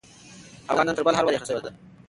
[0.71, 1.71] هوا نن تر بل هر وخت ډېره یخه شوې ده.